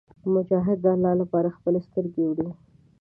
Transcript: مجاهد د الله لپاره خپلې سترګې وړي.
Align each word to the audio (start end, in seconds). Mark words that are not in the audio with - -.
مجاهد 0.33 0.77
د 0.81 0.85
الله 0.95 1.13
لپاره 1.21 1.55
خپلې 1.57 1.79
سترګې 1.87 2.23
وړي. 2.27 2.49